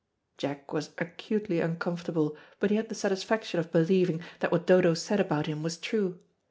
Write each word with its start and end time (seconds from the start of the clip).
Jack 0.39 0.73
was 0.73 0.89
acutely 0.97 1.59
uncomfortable, 1.59 2.35
but 2.59 2.71
he 2.71 2.75
had 2.75 2.89
the 2.89 2.95
satisfaction 2.95 3.59
of 3.59 3.71
believing 3.71 4.19
that 4.39 4.51
what 4.51 4.65
Dodo 4.65 4.95
said 4.95 5.19
about 5.19 5.45
him 5.45 5.61
was 5.61 5.77
true. 5.77 6.17